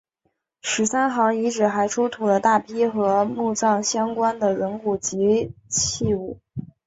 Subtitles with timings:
[0.63, 6.39] 十三行遗址还出土了大批和墓葬相关的人骨及器物。